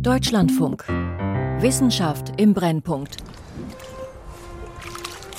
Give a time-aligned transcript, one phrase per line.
[0.00, 0.84] Deutschlandfunk.
[1.60, 3.16] Wissenschaft im Brennpunkt.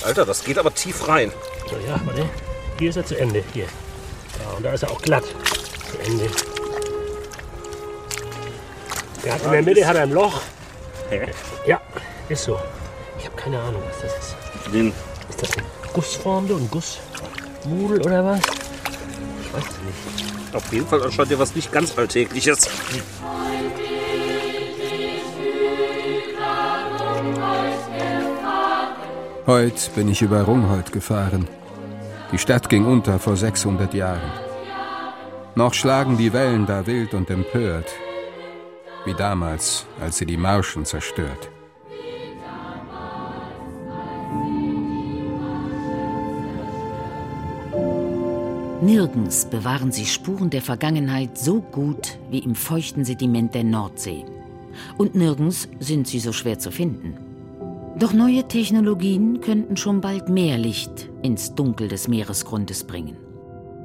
[0.04, 1.32] Alter, das geht aber tief rein.
[1.68, 2.28] So, ja, warte.
[2.78, 3.42] Hier ist er zu Ende.
[3.52, 3.64] Hier.
[3.64, 5.24] Ja, und da ist er auch glatt.
[5.90, 6.28] Zu Ende.
[9.24, 10.40] Der hat in der Mitte hat er ein Loch.
[11.10, 11.26] Hä?
[11.66, 11.80] Ja,
[12.28, 12.58] ist so.
[13.18, 14.36] Ich habe keine Ahnung, was das ist.
[14.72, 14.92] Den
[15.28, 18.40] Ist das eine Gussform, ein Gussmudel oder was?
[18.40, 20.54] Ich weiß es nicht.
[20.54, 22.68] auf jeden Fall anscheinend ja was nicht ganz Alltägliches.
[29.46, 31.46] Heute bin ich über Rungholt gefahren.
[32.32, 34.32] Die Stadt ging unter vor 600 Jahren.
[35.54, 37.86] Noch schlagen die Wellen da wild und empört,
[39.04, 41.48] wie damals, als sie die Marschen zerstört.
[48.82, 54.24] Nirgends bewahren sie Spuren der Vergangenheit so gut wie im feuchten Sediment der Nordsee.
[54.98, 57.25] Und nirgends sind sie so schwer zu finden.
[57.98, 63.16] Doch neue Technologien könnten schon bald mehr Licht ins Dunkel des Meeresgrundes bringen.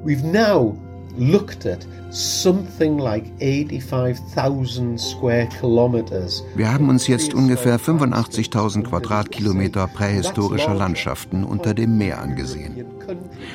[0.04, 0.76] We've now
[1.16, 6.44] looked at something like 85,000 square kilometers.
[6.56, 12.84] Wir haben uns jetzt ungefähr 85.000 Quadratkilometer prähistorischer Landschaften unter dem Meer angesehen.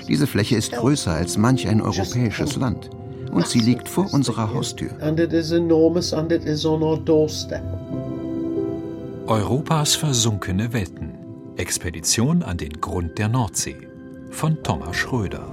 [0.07, 2.89] Diese Fläche ist größer als manch ein europäisches Land.
[3.31, 4.89] Und sie liegt vor unserer Haustür.
[5.01, 7.61] And it is enormous and it is on our doorstep.
[9.27, 11.13] Europas versunkene Welten.
[11.57, 13.75] Expedition an den Grund der Nordsee.
[14.31, 15.51] Von Thomas Schröder.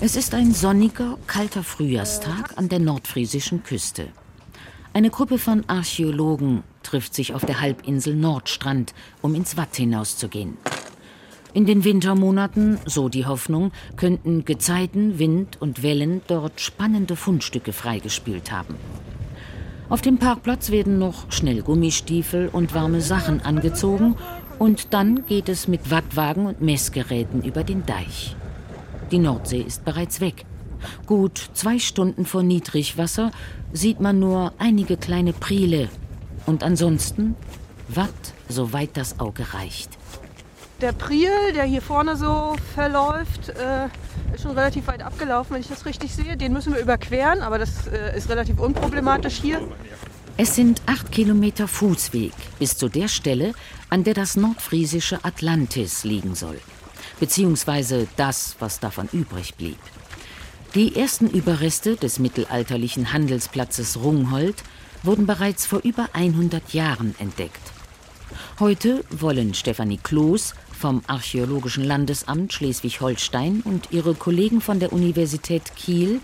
[0.00, 4.08] Es ist ein sonniger, kalter Frühjahrstag an der nordfriesischen Küste.
[4.94, 10.56] Eine Gruppe von Archäologen trifft sich auf der Halbinsel Nordstrand, um ins Watt hinauszugehen.
[11.54, 18.50] In den Wintermonaten, so die Hoffnung, könnten Gezeiten, Wind und Wellen dort spannende Fundstücke freigespielt
[18.50, 18.74] haben.
[19.90, 24.16] Auf dem Parkplatz werden noch schnell Gummistiefel und warme Sachen angezogen
[24.58, 28.34] und dann geht es mit Wattwagen und Messgeräten über den Deich.
[29.10, 30.46] Die Nordsee ist bereits weg.
[31.04, 33.30] Gut zwei Stunden vor Niedrigwasser
[33.74, 35.90] sieht man nur einige kleine Priele
[36.46, 37.34] und ansonsten
[37.88, 39.98] Watt, soweit das Auge reicht.
[40.82, 43.86] Der Priel, der hier vorne so verläuft, äh,
[44.34, 46.36] ist schon relativ weit abgelaufen, wenn ich das richtig sehe.
[46.36, 49.60] Den müssen wir überqueren, aber das äh, ist relativ unproblematisch hier.
[50.36, 53.52] Es sind acht Kilometer Fußweg bis zu der Stelle,
[53.90, 56.58] an der das nordfriesische Atlantis liegen soll.
[57.20, 59.78] Beziehungsweise das, was davon übrig blieb.
[60.74, 64.64] Die ersten Überreste des mittelalterlichen Handelsplatzes Rungholt
[65.04, 67.60] wurden bereits vor über 100 Jahren entdeckt.
[68.60, 76.20] Heute wollen Stefanie Kloß vom Archäologischen Landesamt Schleswig-Holstein und ihre Kollegen von der Universität Kiel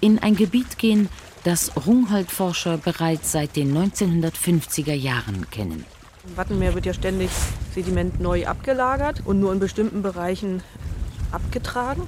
[0.00, 1.08] in ein Gebiet gehen,
[1.44, 5.84] das Rungholt-Forscher bereits seit den 1950er Jahren kennen.
[6.26, 7.30] Im Wattenmeer wird ja ständig
[7.74, 10.62] Sediment neu abgelagert und nur in bestimmten Bereichen
[11.32, 12.02] abgetragen.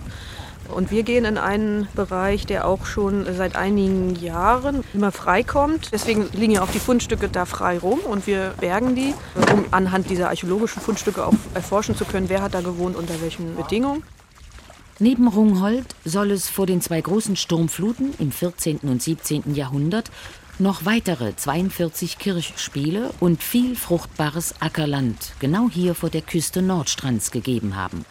[0.75, 5.91] Und wir gehen in einen Bereich, der auch schon seit einigen Jahren immer freikommt.
[5.93, 9.15] Deswegen liegen ja auch die Fundstücke da frei rum und wir bergen die,
[9.53, 13.57] um anhand dieser archäologischen Fundstücke auch erforschen zu können, wer hat da gewohnt, unter welchen
[13.57, 14.03] Bedingungen.
[14.99, 18.81] Neben Rungholt soll es vor den zwei großen Sturmfluten im 14.
[18.81, 19.55] und 17.
[19.55, 20.11] Jahrhundert
[20.59, 27.77] noch weitere 42 Kirchspiele und viel fruchtbares Ackerland genau hier vor der Küste Nordstrands gegeben
[27.77, 28.05] haben.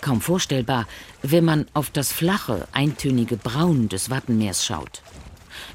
[0.00, 0.86] Kaum vorstellbar,
[1.22, 5.02] wenn man auf das flache, eintönige Braun des Wattenmeers schaut.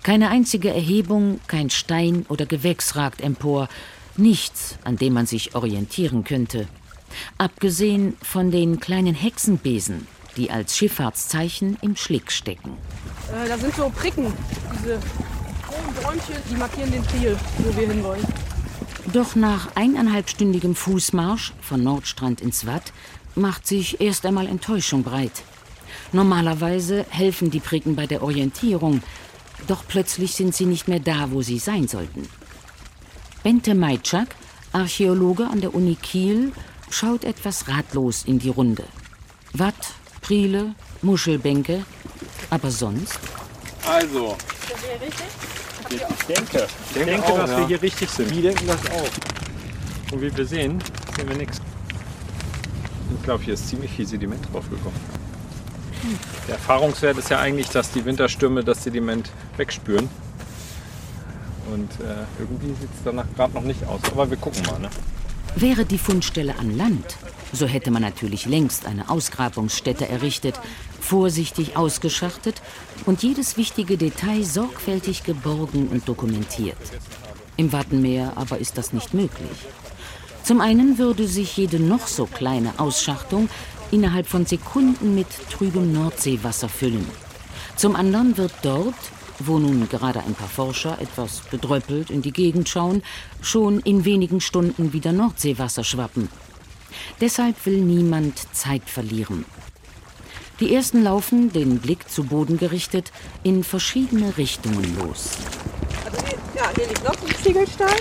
[0.03, 3.69] Keine einzige Erhebung, kein Stein oder Gewächs ragt empor,
[4.17, 6.67] nichts, an dem man sich orientieren könnte.
[7.38, 10.07] Abgesehen von den kleinen Hexenbesen,
[10.38, 12.77] die als Schifffahrtszeichen im Schlick stecken.
[13.31, 14.33] Äh, da sind so Pricken,
[14.79, 18.25] diese hohen Bäumchen, die markieren den Priel, wo wir hinwollen.
[19.13, 22.91] Doch nach eineinhalbstündigem Fußmarsch von Nordstrand ins Watt
[23.35, 25.44] macht sich erst einmal Enttäuschung breit.
[26.12, 29.01] Normalerweise helfen die Pricken bei der Orientierung,
[29.68, 32.27] doch plötzlich sind sie nicht mehr da, wo sie sein sollten.
[33.44, 34.36] Bente Majczak,
[34.71, 36.51] Archäologe an der Uni Kiel,
[36.89, 38.83] schaut etwas ratlos in die Runde.
[39.54, 41.86] Watt, Priele, Muschelbänke,
[42.50, 43.19] aber sonst?
[43.88, 44.36] Also,
[44.81, 45.25] hier richtig?
[45.89, 47.57] ich denke, ich denke, auch, dass ja.
[47.59, 48.31] wir hier richtig sind.
[48.31, 50.13] Die denken das auch.
[50.13, 50.80] Und wie wir sehen,
[51.15, 51.62] sehen wir nichts.
[53.13, 55.00] Ich glaube, hier ist ziemlich viel Sediment draufgekommen.
[56.48, 60.10] Der Erfahrungswert ist ja eigentlich, dass die Winterstürme das Sediment wegspüren.
[61.74, 64.02] Und äh, irgendwie sieht es danach gerade noch nicht aus.
[64.12, 64.80] Aber wir gucken mal.
[64.80, 64.90] Ne?
[65.56, 67.18] Wäre die Fundstelle an Land,
[67.54, 70.60] so hätte man natürlich längst eine Ausgrabungsstätte errichtet,
[71.00, 72.62] vorsichtig ausgeschachtet
[73.06, 76.78] und jedes wichtige Detail sorgfältig geborgen und dokumentiert.
[77.57, 79.50] Im Wattenmeer aber ist das nicht möglich.
[80.45, 83.50] Zum einen würde sich jede noch so kleine Ausschachtung
[83.89, 87.07] innerhalb von Sekunden mit trübem Nordseewasser füllen.
[87.75, 88.94] Zum anderen wird dort,
[89.39, 93.01] wo nun gerade ein paar Forscher etwas bedröppelt in die Gegend schauen,
[93.42, 96.30] schon in wenigen Stunden wieder Nordseewasser schwappen.
[97.19, 99.45] Deshalb will niemand Zeit verlieren.
[100.59, 103.12] Die ersten laufen, den Blick zu Boden gerichtet,
[103.42, 105.31] in verschiedene Richtungen los.
[106.06, 108.00] Also hier, ja, hier liegt noch ein Ziegelstein.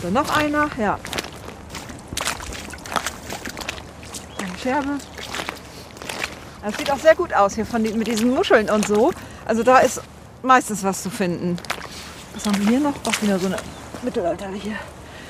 [0.00, 0.98] So, noch einer, ja.
[4.38, 4.98] Eine Scherbe.
[6.62, 9.12] Das sieht auch sehr gut aus hier von, mit diesen Muscheln und so.
[9.46, 10.02] Also da ist
[10.42, 11.56] meistens was zu finden.
[12.34, 12.94] Was haben wir hier noch?
[13.06, 13.56] Auch wieder so eine
[14.02, 14.72] mittelalterliche.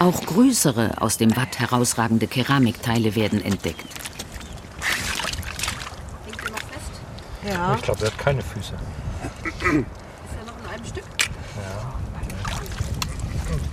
[0.01, 3.85] Auch größere, aus dem Watt herausragende Keramikteile werden entdeckt.
[7.47, 7.75] Ja.
[7.75, 8.75] Ich glaube, er hat keine Füße.
[8.75, 11.05] Ist ja noch in einem Stück.
[11.57, 11.95] Ja.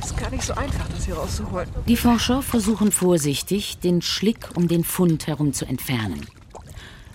[0.03, 1.69] Ist gar nicht so einfach, das hier rauszuholen.
[1.87, 6.27] Die Forscher versuchen vorsichtig, den Schlick um den Fund herum zu entfernen.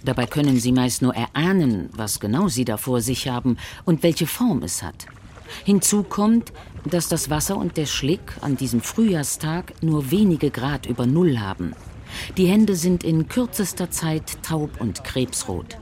[0.03, 4.27] Dabei können sie meist nur erahnen, was genau sie da vor sich haben und welche
[4.27, 5.07] Form es hat.
[5.65, 6.55] Hinzu kommt,
[6.87, 11.75] dass das Wasser und der Schlick an diesem Frühjahrstag nur wenige Grad über Null haben.
[12.39, 15.77] Die Hände sind in kürzester Zeit taub und krebsrot.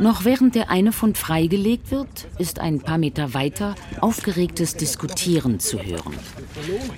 [0.00, 5.82] Noch während der eine Fund freigelegt wird, ist ein paar Meter weiter aufgeregtes Diskutieren zu
[5.82, 6.14] hören.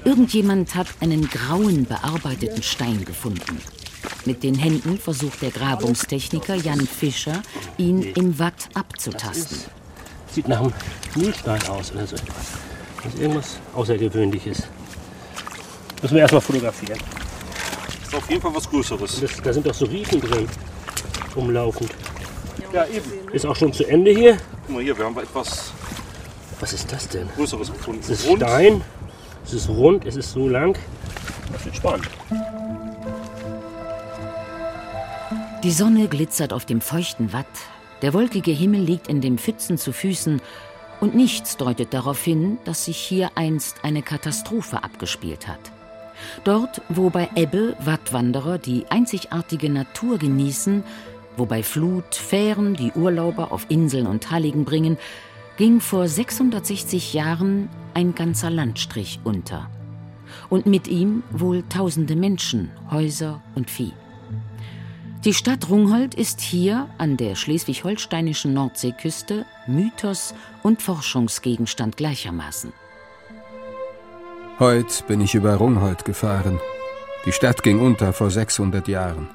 [0.05, 3.58] Irgendjemand hat einen grauen, bearbeiteten Stein gefunden.
[4.26, 7.43] Mit den Händen versucht der Grabungstechniker Jan Fischer,
[7.79, 9.58] ihn im Watt abzutasten.
[10.31, 10.73] Sieht nach einem
[11.17, 12.52] Mühlstein aus oder so etwas.
[13.02, 14.62] Das ist irgendwas Außergewöhnliches.
[16.02, 16.99] Müssen wir erstmal fotografieren.
[16.99, 19.20] Das ist auf jeden Fall was Größeres.
[19.20, 20.47] Das, da sind doch so Riefen drin,
[21.35, 21.91] umlaufend.
[22.73, 23.11] Ja, eben.
[23.33, 24.37] Ist auch schon zu Ende hier.
[24.67, 25.73] Guck mal hier, wir haben etwas
[26.61, 27.29] Was ist das denn?
[27.37, 28.01] Größeres gefunden.
[28.03, 28.43] Es ist Rund.
[28.43, 28.83] Stein,
[29.45, 30.79] es ist rund, es ist so lang.
[31.53, 32.09] Das wird spannend.
[35.65, 37.47] Die Sonne glitzert auf dem feuchten Watt,
[38.03, 40.41] der wolkige Himmel liegt in dem Pfützen zu Füßen
[41.01, 45.61] und nichts deutet darauf hin, dass sich hier einst eine Katastrophe abgespielt hat.
[46.45, 50.85] Dort, wo bei Ebbe Wattwanderer die einzigartige Natur genießen,
[51.37, 54.99] wo bei Flut Fähren die Urlauber auf Inseln und Halligen bringen,
[55.56, 59.69] ging vor 660 Jahren ein ganzer Landstrich unter.
[60.49, 63.93] Und mit ihm wohl tausende Menschen, Häuser und Vieh.
[65.25, 72.73] Die Stadt Rungholt ist hier an der schleswig-holsteinischen Nordseeküste Mythos und Forschungsgegenstand gleichermaßen.
[74.59, 76.59] Heut bin ich über Rungholt gefahren.
[77.26, 79.29] Die Stadt ging unter vor 600 Jahren.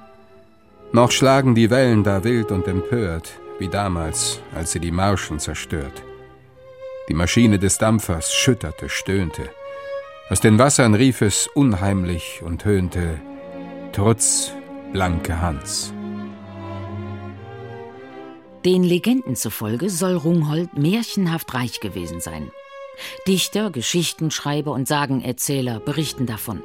[0.96, 6.02] Noch schlagen die Wellen da wild und empört, wie damals, als sie die Marschen zerstört.
[7.10, 9.50] Die Maschine des Dampfers schütterte, stöhnte.
[10.30, 13.20] Aus den Wassern rief es unheimlich und höhnte
[13.92, 14.54] Trutz,
[14.94, 15.92] blanke Hans.
[18.64, 22.52] Den Legenden zufolge soll Rungholt märchenhaft reich gewesen sein.
[23.28, 26.64] Dichter, Geschichtenschreiber und Sagenerzähler berichten davon.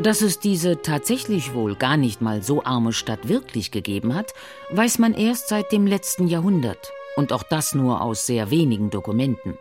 [0.00, 4.32] Dass es diese tatsächlich wohl gar nicht mal so arme Stadt wirklich gegeben hat,
[4.70, 9.58] weiß man erst seit dem letzten Jahrhundert und auch das nur aus sehr wenigen Dokumenten.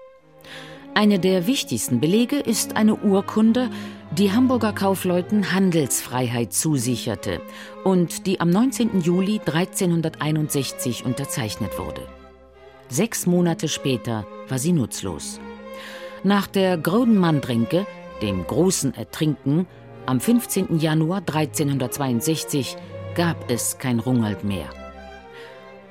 [0.93, 3.71] Eine der wichtigsten Belege ist eine Urkunde,
[4.11, 7.41] die Hamburger Kaufleuten Handelsfreiheit zusicherte
[7.83, 9.01] und die am 19.
[9.01, 12.01] Juli 1361 unterzeichnet wurde.
[12.89, 15.39] Sechs Monate später war sie nutzlos.
[16.23, 17.87] Nach der Grodenmann-Drinke,
[18.21, 19.67] dem großen Ertrinken,
[20.07, 20.79] am 15.
[20.79, 22.77] Januar 1362
[23.13, 24.69] gab es kein Rungholt mehr.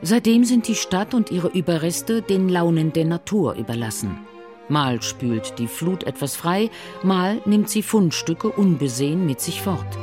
[0.02, 4.18] Seitdem sind die Stadt und ihre Überreste den Launen der Natur überlassen.
[4.68, 6.70] Mal spült die Flut etwas frei,
[7.02, 9.98] mal nimmt sie Fundstücke unbesehen mit sich fort.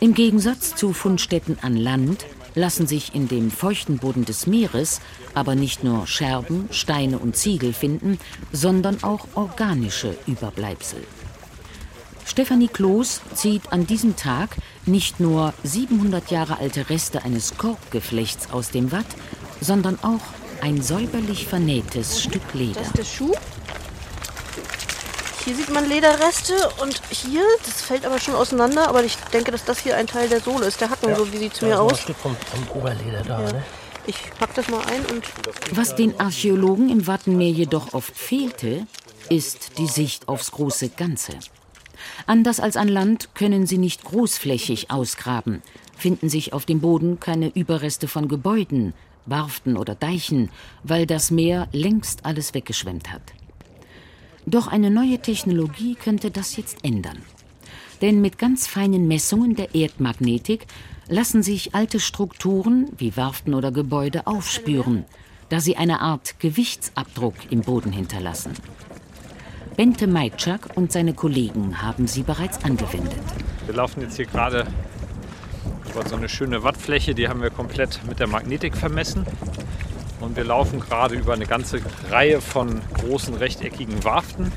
[0.00, 5.00] Im Gegensatz zu Fundstätten an Land lassen sich in dem feuchten Boden des Meeres
[5.34, 8.18] aber nicht nur Scherben, Steine und Ziegel finden,
[8.52, 11.02] sondern auch organische Überbleibsel.
[12.26, 18.70] Stefanie Kloß zieht an diesem Tag nicht nur 700 Jahre alte Reste eines Korbgeflechts aus
[18.70, 19.06] dem Watt,
[19.60, 20.20] sondern auch
[20.60, 22.80] ein säuberlich vernähtes Stück Leder.
[22.80, 23.34] Das ist der Schuh.
[25.44, 29.64] Hier sieht man Lederreste und hier, das fällt aber schon auseinander, aber ich denke, dass
[29.64, 31.74] das hier ein Teil der Sohle ist, der Hacken, so wie sieht es mir ist
[31.74, 32.00] noch ein aus.
[32.00, 33.52] Stück vom, vom Oberleder da, Ja.
[33.52, 33.62] ne?
[34.06, 35.24] Ich pack das mal ein und
[35.72, 38.86] Was den Archäologen im Wattenmeer jedoch oft fehlte,
[39.30, 41.32] ist die Sicht aufs große Ganze.
[42.26, 45.62] Anders als an Land können sie nicht großflächig ausgraben,
[45.96, 48.94] finden sich auf dem Boden keine Überreste von Gebäuden,
[49.26, 50.50] Warften oder Deichen,
[50.82, 53.22] weil das Meer längst alles weggeschwemmt hat.
[54.46, 57.18] Doch eine neue Technologie könnte das jetzt ändern.
[58.02, 60.66] Denn mit ganz feinen Messungen der Erdmagnetik
[61.08, 65.04] lassen sich alte Strukturen wie Warften oder Gebäude aufspüren,
[65.48, 68.52] da sie eine Art Gewichtsabdruck im Boden hinterlassen.
[69.76, 73.18] Bente Meitschak und seine Kollegen haben sie bereits angewendet.
[73.66, 74.68] Wir laufen jetzt hier gerade
[75.90, 79.26] über so eine schöne Wattfläche, die haben wir komplett mit der Magnetik vermessen.
[80.20, 84.52] Und wir laufen gerade über eine ganze Reihe von großen rechteckigen Warften.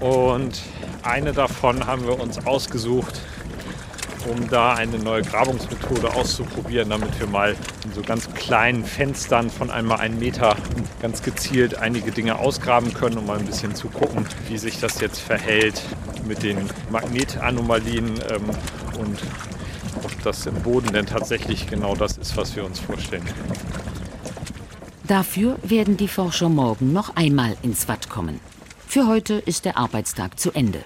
[0.00, 0.62] Und
[1.04, 3.20] eine davon haben wir uns ausgesucht,
[4.28, 9.70] um da eine neue Grabungsmethode auszuprobieren, damit wir mal in so ganz kleinen Fenstern von
[9.70, 10.56] einmal einen Meter
[11.00, 15.00] ganz gezielt einige Dinge ausgraben können, um mal ein bisschen zu gucken, wie sich das
[15.00, 15.82] jetzt verhält
[16.26, 16.58] mit den
[16.90, 18.50] Magnetanomalien ähm,
[18.98, 19.18] und
[20.02, 23.24] ob das im Boden denn tatsächlich genau das ist, was wir uns vorstellen.
[25.04, 28.40] Dafür werden die Forscher morgen noch einmal ins Watt kommen.
[28.88, 30.82] Für heute ist der Arbeitstag zu Ende.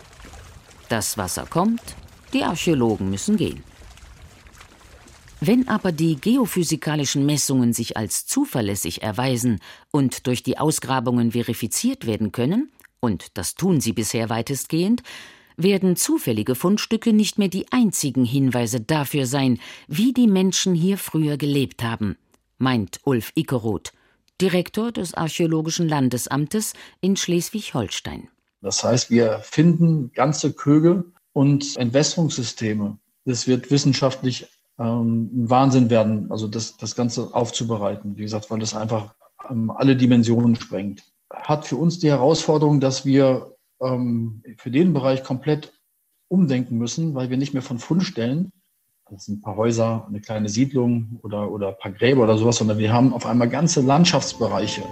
[0.88, 1.80] Das Wasser kommt,
[2.32, 3.62] die Archäologen müssen gehen.
[5.40, 9.60] Wenn aber die geophysikalischen Messungen sich als zuverlässig erweisen
[9.90, 12.70] und durch die Ausgrabungen verifiziert werden können,
[13.00, 15.02] und das tun sie bisher weitestgehend,
[15.56, 19.58] werden zufällige Fundstücke nicht mehr die einzigen Hinweise dafür sein,
[19.88, 22.16] wie die Menschen hier früher gelebt haben,
[22.58, 23.92] meint Ulf Ickeroth,
[24.40, 28.28] Direktor des Archäologischen Landesamtes in Schleswig-Holstein.
[28.62, 32.98] Das heißt, wir finden ganze Köge und Entwässerungssysteme.
[33.24, 38.16] Das wird wissenschaftlich ähm, ein Wahnsinn werden, also das, das Ganze aufzubereiten.
[38.16, 39.14] Wie gesagt, weil das einfach
[39.48, 41.02] ähm, alle Dimensionen sprengt.
[41.32, 45.72] Hat für uns die Herausforderung, dass wir ähm, für den Bereich komplett
[46.28, 48.52] umdenken müssen, weil wir nicht mehr von Fundstellen,
[49.10, 52.56] das sind ein paar Häuser, eine kleine Siedlung oder, oder ein paar Gräber oder sowas,
[52.56, 54.82] sondern wir haben auf einmal ganze Landschaftsbereiche.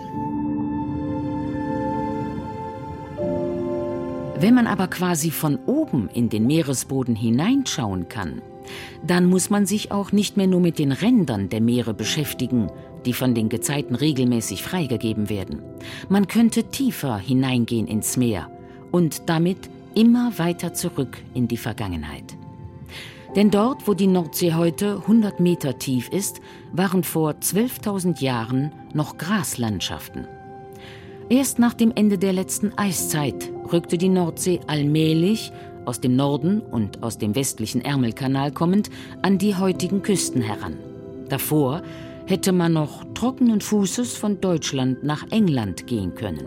[4.41, 8.41] Wenn man aber quasi von oben in den Meeresboden hineinschauen kann,
[9.05, 12.71] dann muss man sich auch nicht mehr nur mit den Rändern der Meere beschäftigen,
[13.05, 15.63] die von den Gezeiten regelmäßig freigegeben werden.
[16.09, 18.49] Man könnte tiefer hineingehen ins Meer
[18.93, 22.37] und damit immer weiter zurück in die Vergangenheit.
[23.35, 26.41] Denn dort, wo die Nordsee heute 100 Meter tief ist,
[26.73, 30.29] waren vor 12.000 Jahren noch Graslandschaften.
[31.29, 35.53] Erst nach dem Ende der letzten Eiszeit rückte die Nordsee allmählich,
[35.85, 38.91] aus dem Norden und aus dem westlichen Ärmelkanal kommend,
[39.23, 40.77] an die heutigen Küsten heran.
[41.29, 41.83] Davor
[42.27, 46.47] hätte man noch trockenen Fußes von Deutschland nach England gehen können.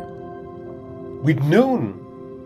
[1.23, 1.95] We'd known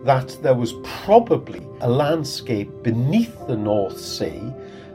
[0.06, 4.52] that there was probably a landscape beneath the North Sea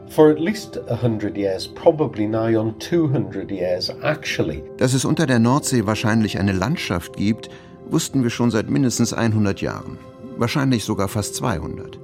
[0.08, 4.62] for at least 100 years, probably nigh on 200 years actually.
[4.76, 7.48] Dass es unter der Nordsee wahrscheinlich eine Landschaft gibt,
[7.92, 9.98] wussten wir schon seit mindestens 100 Jahren,
[10.38, 11.98] wahrscheinlich sogar fast 200.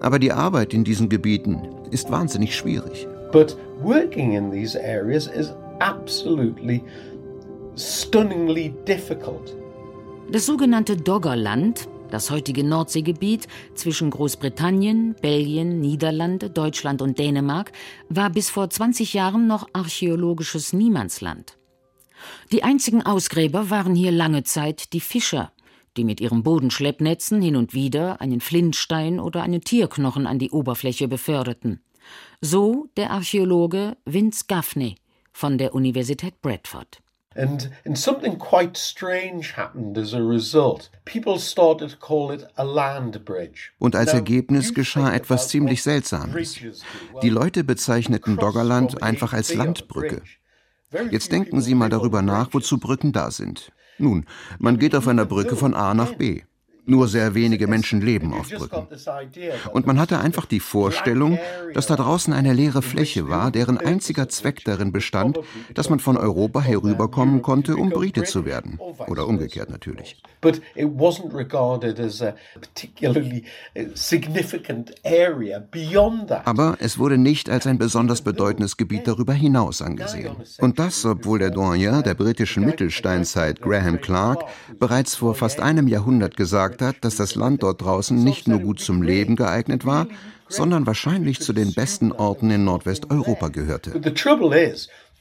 [0.00, 1.60] Aber die Arbeit in diesen Gebieten
[1.90, 3.06] ist wahnsinnig schwierig.
[3.32, 6.82] But working in these areas is absolutely
[7.76, 9.54] stunningly difficult.
[10.32, 17.72] Das sogenannte Doggerland, das heutige Nordseegebiet zwischen Großbritannien, Belgien, Niederlande, Deutschland und Dänemark,
[18.08, 21.56] war bis vor 20 Jahren noch archäologisches Niemandsland.
[22.52, 25.52] Die einzigen Ausgräber waren hier lange Zeit die Fischer,
[25.96, 31.08] die mit ihren Bodenschleppnetzen hin und wieder einen Flintstein oder einen Tierknochen an die Oberfläche
[31.08, 31.80] beförderten.
[32.40, 34.96] So der Archäologe Vince Gaffney
[35.32, 37.00] von der Universität Bradford.
[37.36, 40.90] And, and something quite strange happened as a result.
[41.04, 43.70] People started to call it a land bridge.
[43.78, 46.56] Und als Ergebnis geschah etwas ziemlich Seltsames.
[47.22, 50.22] Die Leute bezeichneten Doggerland einfach als Landbrücke.
[51.10, 53.72] Jetzt denken Sie mal darüber nach, wozu Brücken da sind.
[53.98, 54.24] Nun,
[54.58, 56.42] man geht auf einer Brücke von A nach B.
[56.90, 58.88] Nur sehr wenige Menschen leben auf Brücken.
[59.72, 61.38] Und man hatte einfach die Vorstellung,
[61.72, 65.38] dass da draußen eine leere Fläche war, deren einziger Zweck darin bestand,
[65.72, 68.80] dass man von Europa herüberkommen konnte, um Brite zu werden.
[69.06, 70.20] Oder umgekehrt natürlich.
[76.44, 80.34] Aber es wurde nicht als ein besonders bedeutendes Gebiet darüber hinaus angesehen.
[80.58, 84.44] Und das, obwohl der Doyen der britischen Mittelsteinzeit, Graham Clark,
[84.80, 88.80] bereits vor fast einem Jahrhundert gesagt hat, dass das Land dort draußen nicht nur gut
[88.80, 90.06] zum Leben geeignet war,
[90.48, 93.92] sondern wahrscheinlich zu den besten Orten in Nordwesteuropa gehörte.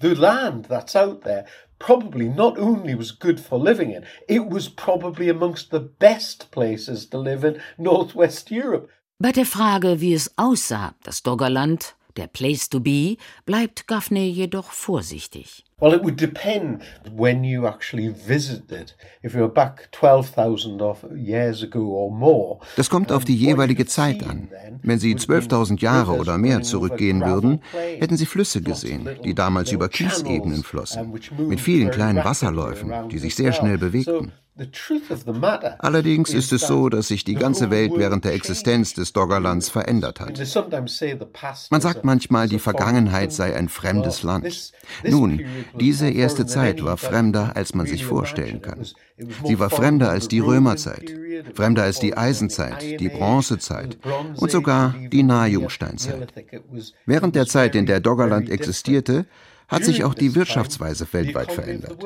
[0.01, 1.45] The land that's out there
[1.77, 7.09] probably not only was good for living in, it was probably amongst the best places
[7.09, 8.89] to live in Northwest Europe.
[9.17, 14.71] Bei der Frage, wie es aussah, das Doggerland, der Place to be, bleibt Gaffney jedoch
[14.71, 15.65] vorsichtig.
[15.81, 16.81] Well, it would depend
[17.15, 18.93] when you actually visited.
[19.23, 20.81] If you're back 12,000
[21.15, 22.59] years ago or more.
[22.75, 24.49] Das kommt auf die jeweilige Zeit an.
[24.83, 27.61] Wenn Sie 12.000 Jahre oder mehr zurückgehen würden,
[27.97, 33.35] hätten Sie Flüsse gesehen, die damals über Kiesebenen flossen, mit vielen kleinen Wasserläufen, die sich
[33.35, 34.33] sehr schnell bewegten.
[35.79, 40.19] Allerdings ist es so, dass sich die ganze Welt während der Existenz des Doggerlands verändert
[40.19, 40.37] hat.
[41.69, 44.73] Man sagt manchmal, die Vergangenheit sei ein fremdes Land.
[45.03, 45.41] Nun,
[45.79, 48.85] diese erste Zeit war fremder, als man sich vorstellen kann.
[49.45, 51.13] Sie war fremder als die Römerzeit,
[51.53, 53.97] fremder als die Eisenzeit, die Bronzezeit
[54.37, 56.33] und sogar die Nahjungsteinzeit.
[57.05, 59.25] Während der Zeit, in der Doggerland existierte,
[59.69, 61.97] hat sich auch die Wirtschaftsweise weltweit verändert.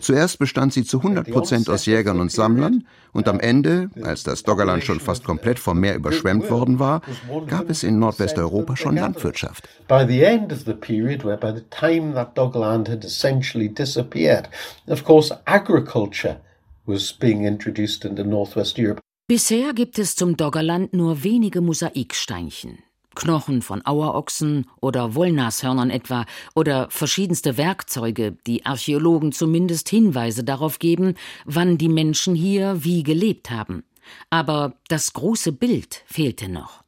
[0.00, 4.42] Zuerst bestand sie zu 100 Prozent aus Jägern und Sammlern und am Ende, als das
[4.42, 7.00] Doggerland schon fast komplett vom Meer überschwemmt worden war,
[7.46, 9.68] gab es in Nordwesteuropa schon Landwirtschaft.
[9.88, 14.48] By the end of the period, where by the time that Doggerland had essentially disappeared,
[14.86, 16.40] of course agriculture
[16.86, 19.00] was being introduced into Northwest Europe.
[19.28, 22.78] Bisher gibt es zum Doggerland nur wenige Mosaiksteinchen.
[23.16, 31.14] Knochen von Auerochsen oder Wollnashörnern etwa oder verschiedenste Werkzeuge, die Archäologen zumindest Hinweise darauf geben,
[31.44, 33.82] wann die Menschen hier wie gelebt haben.
[34.30, 36.84] Aber das große Bild fehlte noch.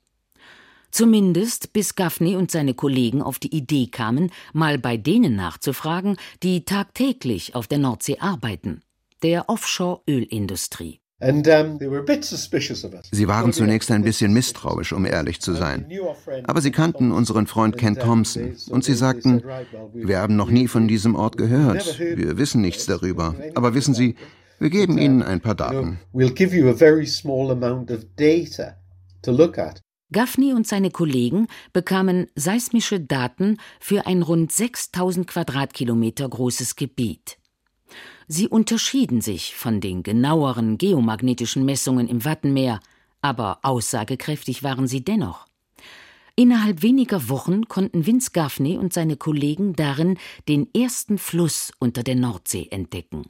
[0.90, 6.64] Zumindest bis Gaffney und seine Kollegen auf die Idee kamen, mal bei denen nachzufragen, die
[6.64, 8.82] tagtäglich auf der Nordsee arbeiten,
[9.22, 11.00] der Offshore-Ölindustrie.
[13.10, 15.86] Sie waren zunächst ein bisschen misstrauisch, um ehrlich zu sein.
[16.44, 19.42] Aber sie kannten unseren Freund Ken Thompson und sie sagten,
[19.94, 23.34] wir haben noch nie von diesem Ort gehört, wir wissen nichts darüber.
[23.56, 24.14] Aber wissen Sie,
[24.60, 25.98] wir geben Ihnen ein paar Daten.
[30.10, 37.38] Gaffney und seine Kollegen bekamen seismische Daten für ein rund 6000 Quadratkilometer großes Gebiet.
[38.28, 42.78] Sie unterschieden sich von den genaueren geomagnetischen Messungen im Wattenmeer,
[43.22, 45.46] aber aussagekräftig waren sie dennoch.
[46.36, 52.14] Innerhalb weniger Wochen konnten Vince Gaffney und seine Kollegen darin den ersten Fluss unter der
[52.14, 53.24] Nordsee entdecken.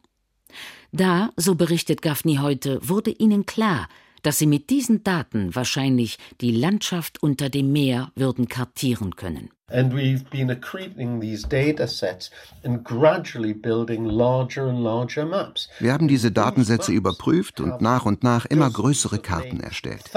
[0.93, 3.89] Da, so berichtet Gaffney heute, wurde ihnen klar,
[4.23, 9.51] dass sie mit diesen Daten wahrscheinlich die Landschaft unter dem Meer würden kartieren können.
[9.71, 12.31] And we've been accreting these data sets
[12.65, 15.69] and gradually building larger and larger maps.
[15.79, 20.11] Wir haben diese Datensätze überprüft und nach und nach immer größere Karten erstellt.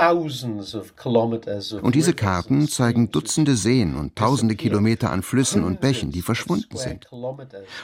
[1.81, 6.77] Und diese Karten zeigen Dutzende Seen und tausende Kilometer an Flüssen und Bächen, die verschwunden
[6.77, 7.09] sind.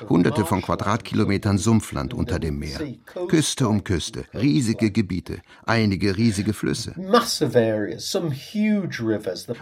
[0.08, 2.80] Hunderte von Quadratkilometern Sumpfland unter dem Meer.
[3.28, 6.96] Küste um Küste, riesige Gebiete, einige riesige Flüsse.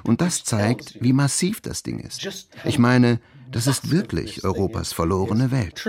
[0.04, 2.48] Und das zeigt, wie massiv das Ding Ding ist.
[2.64, 3.20] Ich meine,
[3.52, 5.82] das ist wirklich Europas verlorene Welt.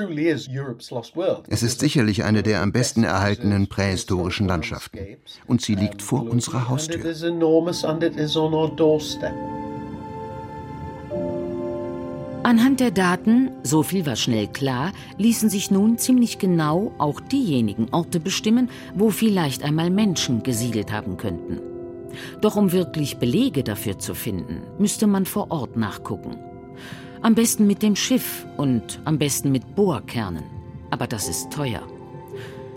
[1.48, 4.98] Es ist sicherlich eine der am besten erhaltenen prähistorischen Landschaften.
[5.46, 7.02] Und sie liegt vor unserer Haustür.
[12.42, 17.88] Anhand der Daten, so viel war schnell klar, ließen sich nun ziemlich genau auch diejenigen
[17.90, 21.75] Orte bestimmen, wo vielleicht einmal Menschen gesiedelt haben könnten.
[22.40, 26.36] Doch um wirklich Belege dafür zu finden, müsste man vor Ort nachgucken.
[27.22, 30.44] Am besten mit dem Schiff und am besten mit Bohrkernen.
[30.90, 31.82] Aber das ist teuer.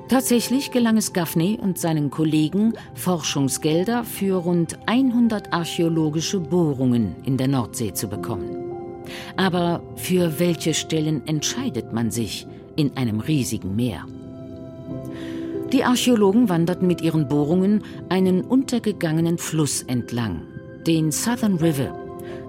[0.08, 7.48] Tatsächlich gelang es Gaffney und seinen Kollegen, Forschungsgelder für rund 100 archäologische Bohrungen in der
[7.48, 8.56] Nordsee zu bekommen.
[9.38, 14.06] Aber für welche Stellen entscheidet man sich in einem riesigen Meer?
[15.72, 20.48] Die Archäologen wanderten mit ihren Bohrungen einen untergegangenen Fluss entlang,
[20.88, 21.94] den Southern River,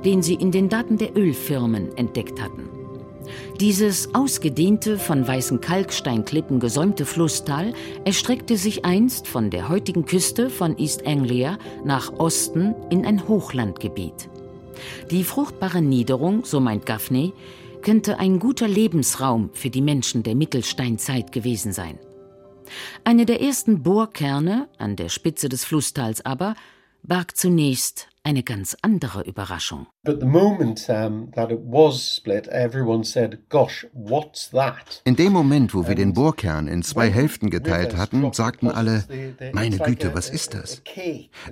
[0.07, 2.71] den sie in den Daten der Ölfirmen entdeckt hatten.
[3.61, 7.75] Dieses ausgedehnte, von weißen Kalksteinklippen gesäumte Flusstal
[8.07, 14.31] erstreckte sich einst von der heutigen Küste von East Anglia nach Osten in ein Hochlandgebiet.
[15.11, 17.35] Die fruchtbare Niederung, so meint Gaffney,
[17.83, 21.99] könnte ein guter Lebensraum für die Menschen der Mittelsteinzeit gewesen sein.
[23.05, 26.55] Eine der ersten Bohrkerne an der Spitze des Flusstals aber
[27.03, 29.87] barg zunächst eine ganz andere Überraschung.
[30.03, 35.75] But the moment that it was split, everyone said, "Gosh, what's that?" In dem Moment,
[35.75, 39.05] wo wir den Bohrkern in zwei Hälften geteilt hatten, sagten alle:
[39.53, 40.81] Meine Güte, was ist das?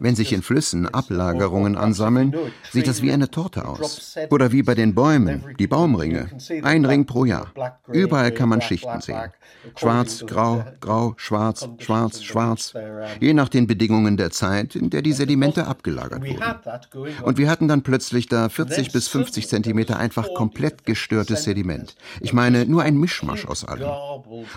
[0.01, 2.35] Wenn sich in Flüssen Ablagerungen ansammeln,
[2.73, 4.17] sieht das wie eine Torte aus.
[4.31, 6.31] Oder wie bei den Bäumen, die Baumringe.
[6.63, 7.53] Ein Ring pro Jahr.
[7.93, 9.31] Überall kann man Schichten sehen.
[9.77, 12.73] Schwarz, grau, grau, schwarz, schwarz, schwarz.
[13.21, 17.13] Je nach den Bedingungen der Zeit, in der die Sedimente abgelagert wurden.
[17.25, 21.96] Und wir hatten dann plötzlich da 40 bis 50 Zentimeter einfach komplett gestörtes Sediment.
[22.20, 23.90] Ich meine, nur ein Mischmasch aus allem.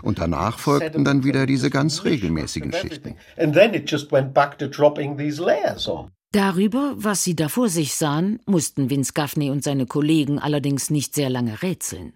[0.01, 3.15] Und danach folgten dann wieder diese ganz regelmäßigen Schichten.
[6.33, 11.13] Darüber, was sie da vor sich sahen, mussten Vince Gaffney und seine Kollegen allerdings nicht
[11.13, 12.13] sehr lange rätseln.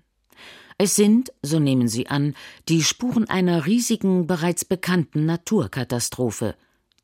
[0.77, 2.35] Es sind, so nehmen sie an,
[2.67, 6.55] die Spuren einer riesigen, bereits bekannten Naturkatastrophe,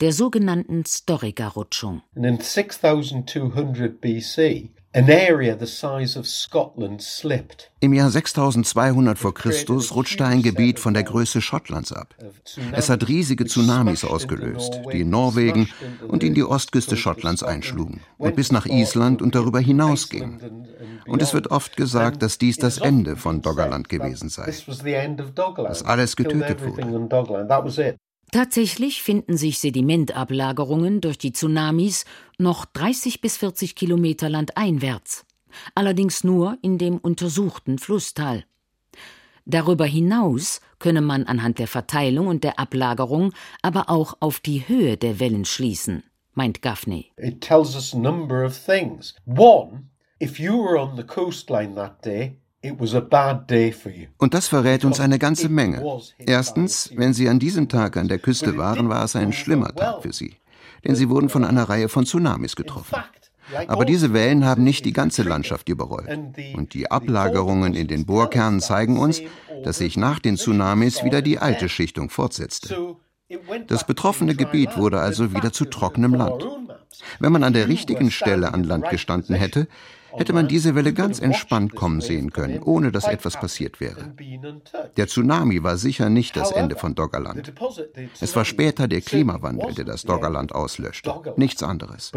[0.01, 2.01] der sogenannten Storica-Rutschung.
[2.15, 7.71] In 6200 BC, an area the size of Scotland slipped.
[7.81, 12.15] Im Jahr 6200 vor Christus rutschte ein Gebiet von der Größe Schottlands ab.
[12.71, 15.69] Es hat riesige Tsunamis ausgelöst, die in Norwegen
[16.07, 20.67] und in die Ostküste Schottlands einschlugen und bis nach Island und darüber hinaus gingen.
[21.05, 24.51] Und es wird oft gesagt, dass dies das Ende von Doggerland gewesen sei,
[25.63, 26.81] dass alles getötet wurde.
[28.31, 32.05] Tatsächlich finden sich Sedimentablagerungen durch die Tsunamis
[32.37, 35.25] noch 30 bis 40 Kilometer landeinwärts,
[35.75, 38.45] allerdings nur in dem untersuchten Flusstal.
[39.45, 44.95] Darüber hinaus könne man anhand der Verteilung und der Ablagerung aber auch auf die Höhe
[44.95, 47.11] der Wellen schließen, meint Gaffney.
[47.17, 49.13] It tells us a number of things.
[49.25, 49.89] One,
[50.21, 52.37] if you were on the coastline that day,
[54.17, 55.83] und das verrät uns eine ganze Menge.
[56.19, 60.03] Erstens, wenn Sie an diesem Tag an der Küste waren, war es ein schlimmer Tag
[60.03, 60.35] für Sie,
[60.85, 62.97] denn Sie wurden von einer Reihe von Tsunamis getroffen.
[63.67, 66.07] Aber diese Wellen haben nicht die ganze Landschaft überrollt.
[66.55, 69.21] Und die Ablagerungen in den Bohrkernen zeigen uns,
[69.63, 72.95] dass sich nach den Tsunamis wieder die alte Schichtung fortsetzte.
[73.67, 76.45] Das betroffene Gebiet wurde also wieder zu trockenem Land.
[77.19, 79.67] Wenn man an der richtigen Stelle an Land gestanden hätte,
[80.17, 84.13] hätte man diese Welle ganz entspannt kommen sehen können, ohne dass etwas passiert wäre.
[84.97, 87.53] Der Tsunami war sicher nicht das Ende von Doggerland.
[88.19, 92.11] Es war später der Klimawandel, der das Doggerland auslöschte, nichts anderes.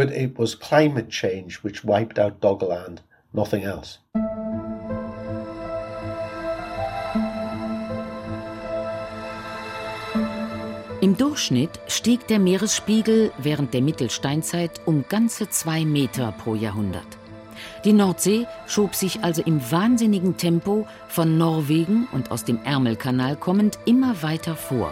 [11.05, 17.19] Im Durchschnitt stieg der Meeresspiegel während der Mittelsteinzeit um ganze zwei Meter pro Jahrhundert.
[17.85, 23.79] Die Nordsee schob sich also im wahnsinnigen Tempo von Norwegen und aus dem Ärmelkanal kommend
[23.85, 24.91] immer weiter vor.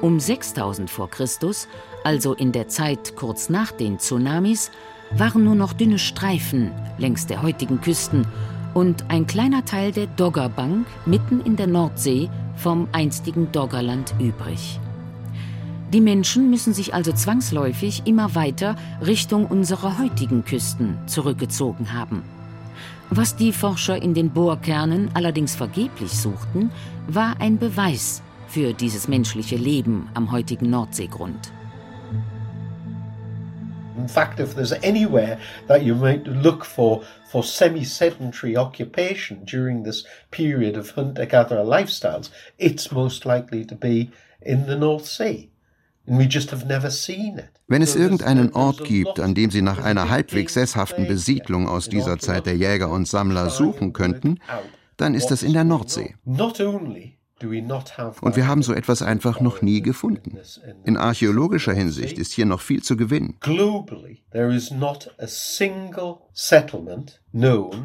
[0.00, 1.68] Um 6000 vor Christus,
[2.04, 4.70] also in der Zeit kurz nach den Tsunamis,
[5.10, 8.26] waren nur noch dünne Streifen längs der heutigen Küsten
[8.72, 14.80] und ein kleiner Teil der Doggerbank mitten in der Nordsee vom einstigen Doggerland übrig.
[15.92, 22.22] Die Menschen müssen sich also zwangsläufig immer weiter Richtung unserer heutigen Küsten zurückgezogen haben.
[23.10, 26.70] Was die Forscher in den Bohrkernen allerdings vergeblich suchten,
[27.08, 31.52] war ein Beweis für dieses menschliche Leben am heutigen Nordseegrund.
[33.98, 40.04] In fact, if there's anywhere that you might look for for semi-sedentary occupation during this
[40.30, 45.49] period of hunter-gatherer lifestyles, it's most likely to be in the North Sea.
[47.68, 52.18] Wenn es irgendeinen Ort gibt, an dem Sie nach einer halbwegs sesshaften Besiedlung aus dieser
[52.18, 54.40] Zeit der Jäger und Sammler suchen könnten,
[54.96, 56.16] dann ist das in der Nordsee.
[57.40, 60.38] Und wir haben so etwas einfach noch nie gefunden.
[60.84, 63.36] In archäologischer Hinsicht ist hier noch viel zu gewinnen.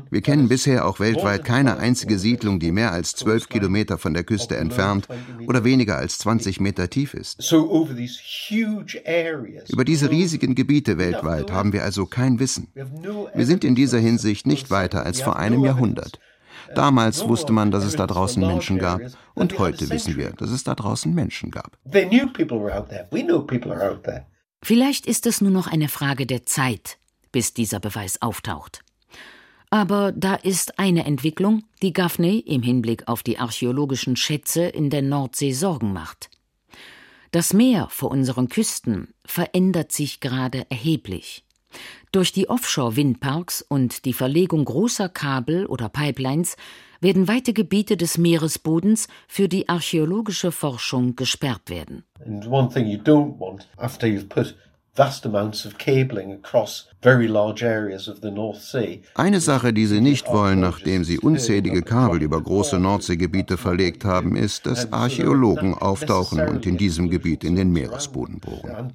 [0.09, 4.23] Wir kennen bisher auch weltweit keine einzige Siedlung, die mehr als zwölf Kilometer von der
[4.23, 5.07] Küste entfernt
[5.47, 7.51] oder weniger als 20 Meter tief ist.
[9.69, 12.67] Über diese riesigen Gebiete weltweit haben wir also kein Wissen.
[12.73, 16.19] Wir sind in dieser Hinsicht nicht weiter als vor einem Jahrhundert.
[16.75, 19.01] Damals wusste man, dass es da draußen Menschen gab.
[19.33, 21.77] Und heute wissen wir, dass es da draußen Menschen gab.
[24.61, 26.97] Vielleicht ist es nur noch eine Frage der Zeit,
[27.31, 28.81] bis dieser Beweis auftaucht.
[29.69, 35.01] Aber da ist eine Entwicklung, die Gaffney im Hinblick auf die archäologischen Schätze in der
[35.01, 36.29] Nordsee Sorgen macht.
[37.31, 41.44] Das Meer vor unseren Küsten verändert sich gerade erheblich.
[42.11, 46.55] Durch die Offshore-Windparks und die Verlegung großer Kabel oder Pipelines
[47.01, 52.03] werden weite Gebiete des Meeresbodens für die archäologische Forschung gesperrt werden.
[54.95, 56.94] vast amounts of cabling across very large areas of the North Sea.
[59.13, 64.35] Eine Sache, die sie nicht wollen, nachdem sie unzählige Kabel über große Nordseegebiete verlegt haben,
[64.35, 68.93] ist, dass Archäologen auftauchen und in diesem Gebiet in den Meeresboden bohren.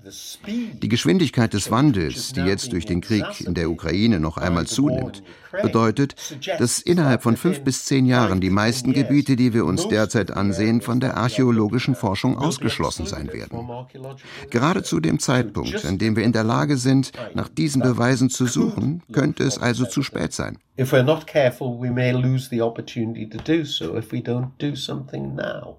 [0.82, 5.22] Die Geschwindigkeit des Wandels, die jetzt durch den Krieg in der Ukraine noch einmal zunimmt,
[5.62, 6.16] bedeutet,
[6.58, 10.80] dass innerhalb von fünf bis zehn Jahren die meisten Gebiete, die wir uns derzeit ansehen,
[10.80, 13.68] von der archäologischen Forschung ausgeschlossen sein werden.
[14.50, 17.99] Gerade zu dem Zeitpunkt, an dem wir in der Lage sind, nach diesen Beweisen
[18.30, 20.58] zu suchen, könnte es also zu spät sein.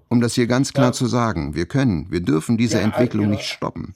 [0.08, 3.94] Um das hier ganz klar zu sagen, wir können, wir dürfen diese Entwicklung nicht stoppen,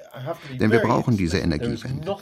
[0.60, 2.16] denn wir brauchen diese Energiewende.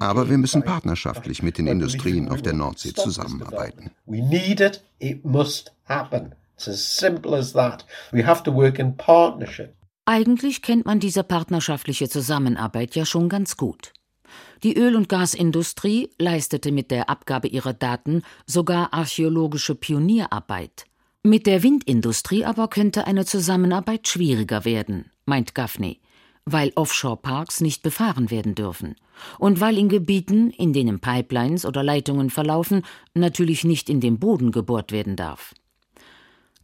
[0.00, 3.90] Aber wir müssen partnerschaftlich mit den Industrien auf der Nordsee zusammenarbeiten.
[4.06, 6.34] We need it, it must happen.
[6.56, 7.86] It's as simple as that.
[8.10, 9.74] We have to work in partnership.
[10.04, 13.92] Eigentlich kennt man diese partnerschaftliche Zusammenarbeit ja schon ganz gut.
[14.62, 20.86] Die Öl- und Gasindustrie leistete mit der Abgabe ihrer Daten sogar archäologische Pionierarbeit.
[21.22, 26.00] Mit der Windindustrie aber könnte eine Zusammenarbeit schwieriger werden, meint Gaffney,
[26.44, 28.96] weil Offshore-Parks nicht befahren werden dürfen
[29.38, 32.82] und weil in Gebieten, in denen Pipelines oder Leitungen verlaufen,
[33.14, 35.54] natürlich nicht in den Boden gebohrt werden darf.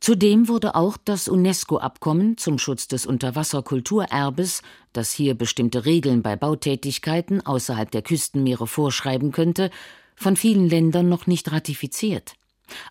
[0.05, 4.61] Zudem wurde auch das UNESCO-Abkommen zum Schutz des Unterwasserkulturerbes,
[4.93, 9.71] das hier bestimmte Regeln bei Bautätigkeiten außerhalb der Küstenmeere vorschreiben könnte,
[10.14, 12.35] von vielen Ländern noch nicht ratifiziert.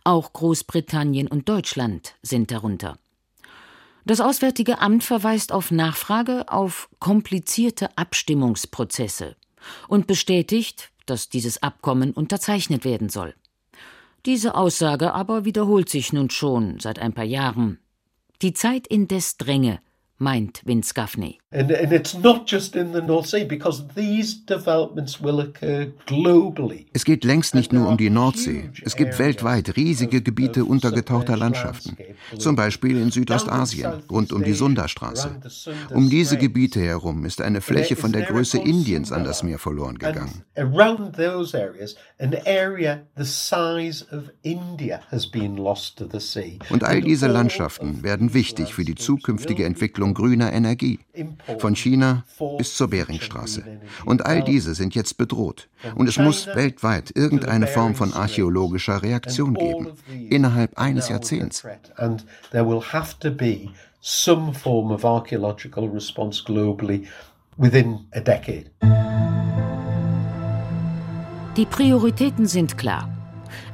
[0.03, 2.97] Auch Großbritannien und Deutschland sind darunter.
[4.05, 9.35] Das Auswärtige Amt verweist auf Nachfrage auf komplizierte Abstimmungsprozesse
[9.87, 13.35] und bestätigt, dass dieses Abkommen unterzeichnet werden soll.
[14.25, 17.79] Diese Aussage aber wiederholt sich nun schon seit ein paar Jahren.
[18.41, 19.79] Die Zeit indes dränge,
[20.17, 21.39] meint Vince Gaffney.
[21.53, 26.87] And, and it's not just in the North Sea because these developments will occur globally.
[26.93, 28.71] Es geht längst nicht nur um die Nordsee.
[28.83, 31.95] Es gibt weltweit riesige Gebiete untergetauchter Landschaften.
[32.39, 35.41] Zum Beispiel in Südostasien, rund um die Sundastraße.
[35.93, 39.99] Um diese Gebiete herum ist eine Fläche von der Größe Indiens an das Meer verloren
[39.99, 40.43] gegangen.
[40.55, 46.57] Around those areas, an area the size of India has been lost to the sea.
[46.71, 50.99] Und all diese Landschaften werden wichtig für die zukünftige Entwicklung grüner Energie
[51.59, 52.23] von China
[52.57, 53.63] bis zur Beringstraße.
[54.05, 55.69] Und all diese sind jetzt bedroht.
[55.95, 59.91] Und es muss weltweit irgendeine Form von archäologischer Reaktion geben,
[60.29, 61.63] innerhalb eines Jahrzehnts.
[64.05, 67.07] some form of archaeological response globally
[67.57, 68.69] within a decade.
[71.55, 73.22] Die Prioritäten sind klar.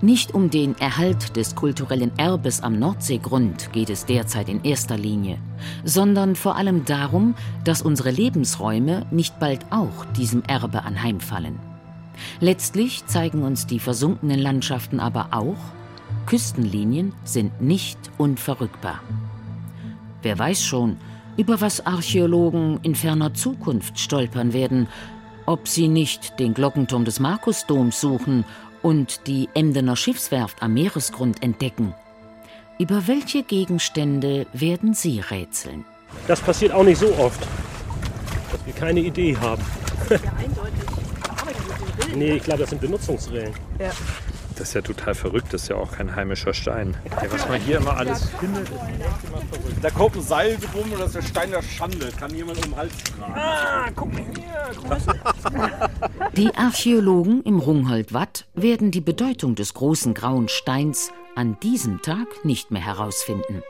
[0.02, 5.38] Nicht um den Erhalt des kulturellen Erbes am Nordseegrund geht es derzeit in erster Linie,
[5.84, 11.60] sondern vor allem darum, dass unsere Lebensräume nicht bald auch diesem Erbe anheimfallen.
[12.40, 15.58] Letztlich zeigen uns die versunkenen Landschaften aber auch,
[16.26, 19.02] Küstenlinien sind nicht unverrückbar.
[20.22, 20.98] Wer weiß schon,
[21.38, 24.88] über was Archäologen in ferner Zukunft stolpern werden,
[25.46, 28.46] ob sie nicht den Glockenturm des Markusdoms suchen
[28.82, 31.94] und die Emdener Schiffswerft am Meeresgrund entdecken.
[32.78, 35.86] Über welche Gegenstände werden Sie rätseln?
[36.28, 37.42] Das passiert auch nicht so oft,
[38.52, 39.64] dass wir keine Idee haben.
[40.10, 42.16] Ja, eindeutig.
[42.16, 43.54] nee, ich glaube, das sind Benutzungsregeln.
[43.80, 43.92] Ja.
[44.60, 46.98] Das ist ja total verrückt, das ist ja auch kein heimischer Stein.
[47.22, 49.78] Ey, was man hier immer alles findet, ist echt immer verrückt.
[49.82, 52.10] Da kommt ein Seil drum und das ist der Stein der Schande.
[52.20, 53.34] Kann jemand um den Hals tragen.
[53.36, 54.50] Ah, guck mal hier.
[56.36, 62.70] Die Archäologen im Rungholt-Watt werden die Bedeutung des großen grauen Steins an diesem Tag nicht
[62.70, 63.64] mehr herausfinden.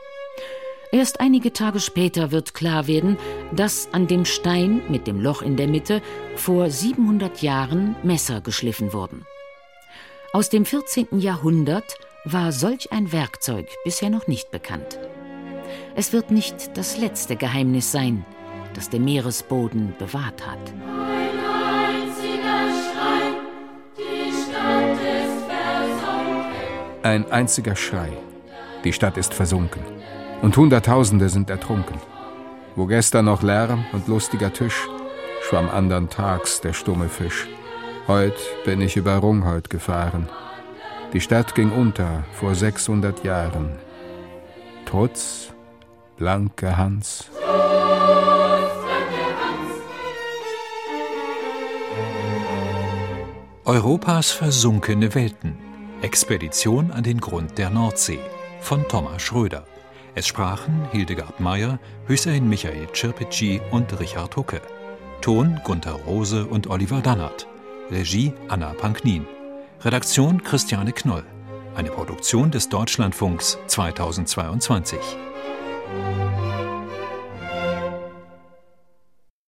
[0.90, 3.16] Erst einige Tage später wird klar werden,
[3.52, 6.02] dass an dem Stein mit dem Loch in der Mitte
[6.34, 9.24] vor 700 Jahren Messer geschliffen wurden.
[10.32, 11.18] Aus dem 14.
[11.18, 15.00] Jahrhundert war solch ein Werkzeug bisher noch nicht bekannt.
[15.96, 18.24] Es wird nicht das letzte Geheimnis sein,
[18.74, 20.60] das der Meeresboden bewahrt hat.
[27.02, 28.12] Ein einziger Schrei.
[28.84, 29.82] Die Stadt ist versunken.
[30.42, 31.96] Und Hunderttausende sind ertrunken.
[32.76, 34.86] Wo gestern noch Lärm und lustiger Tisch,
[35.42, 37.48] schwamm andern Tags der stumme Fisch.
[38.08, 40.28] Heut bin ich über Rungholt gefahren.
[41.12, 43.78] Die Stadt ging unter vor 600 Jahren.
[44.86, 45.52] Trutz,
[46.16, 47.30] blanke Hans.
[53.64, 55.56] Europas versunkene Welten.
[56.02, 58.18] Expedition an den Grund der Nordsee
[58.60, 59.64] von Thomas Schröder.
[60.14, 64.60] Es sprachen Hildegard Meyer, Hüseyin Michael Çirpici und Richard Hucke.
[65.20, 67.46] Ton Gunther Rose und Oliver Dannert.
[67.90, 69.26] Regie Anna Panknin.
[69.82, 71.24] Redaktion Christiane Knoll.
[71.74, 74.98] Eine Produktion des Deutschlandfunks 2022.